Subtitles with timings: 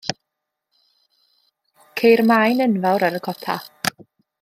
[2.01, 3.63] Ceir maen enfawr ar y copa.